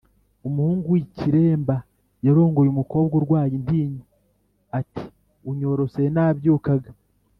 [0.47, 1.75] Umuhungu w’icyiremba
[2.25, 4.01] yarongoye umukobwa urwaye intinyi
[4.79, 5.03] ati
[5.49, 6.91] unyorosoye nabyukaga.